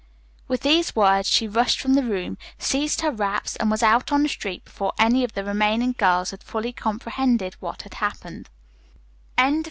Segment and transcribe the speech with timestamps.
[0.47, 4.23] With these words she rushed from the room, seized her wraps and was out on
[4.23, 8.49] the street before any of the remaining girls had fully comprehended what had happened.